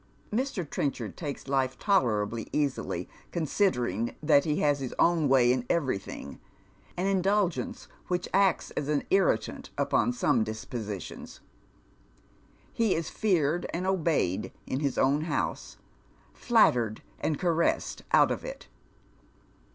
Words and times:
Mr. 0.33 0.67
Trenchard 0.67 1.15
takes 1.15 1.47
life 1.47 1.77
tolerably 1.77 2.47
easily 2.51 3.07
considering 3.31 4.15
that 4.23 4.45
he 4.45 4.55
has 4.61 4.79
his 4.79 4.95
own 4.97 5.29
way 5.29 5.53
in 5.53 5.61
evor3i;hing, 5.65 6.39
an 6.97 7.05
indulgence 7.05 7.87
which 8.07 8.27
acts 8.33 8.71
as 8.71 8.87
an 8.89 9.03
irritant 9.11 9.69
upon 9.77 10.11
some 10.11 10.43
dispositions. 10.43 11.39
He 12.73 12.95
is 12.95 13.11
feared 13.11 13.67
and 13.75 13.85
obeyed 13.85 14.51
in 14.65 14.79
hia 14.79 14.93
own 14.97 15.25
house, 15.25 15.77
flattered 16.33 17.03
and 17.19 17.37
caressed 17.37 18.01
out 18.11 18.31
of 18.31 18.43
it. 18.43 18.69